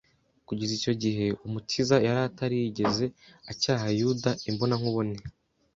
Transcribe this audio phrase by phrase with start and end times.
[0.47, 3.05] Kugeza icyo gihe, Umukiza yari atari yigeze
[3.51, 5.17] acyaha Yuda imbonankubone